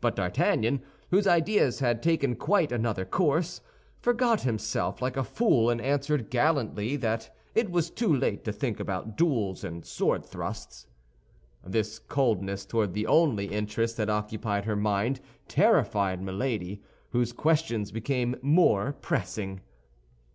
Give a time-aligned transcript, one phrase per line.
[0.00, 0.80] But D'Artagnan,
[1.10, 3.60] whose ideas had taken quite another course,
[4.00, 8.80] forgot himself like a fool, and answered gallantly that it was too late to think
[8.80, 10.86] about duels and sword thrusts.
[11.62, 18.36] This coldness toward the only interests that occupied her mind terrified Milady, whose questions became
[18.42, 19.60] more pressing.